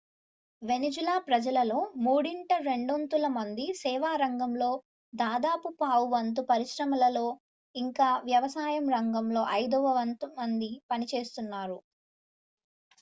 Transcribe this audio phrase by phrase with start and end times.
[0.61, 4.69] Venezuela ప్రజలలో మూడింట రెండొంతుల మంది సేవా రంగంలో
[5.13, 7.27] దాదాపు పావువంతు పరిశ్రమలలో
[7.75, 11.77] ఇంకా వ్యవసాయం రంగంలో ఐదవ వంతు మంది పనిచేస్తారు